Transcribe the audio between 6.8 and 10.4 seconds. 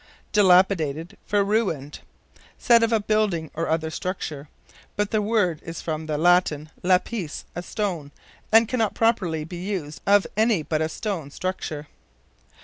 lapis, a stone, and cannot properly be used of